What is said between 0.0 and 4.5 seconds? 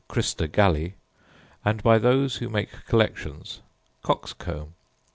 Crista Galli, and by those who make collections cock's